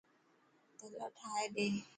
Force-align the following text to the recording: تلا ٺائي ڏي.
تلا 0.79 1.07
ٺائي 1.17 1.45
ڏي. 1.55 1.67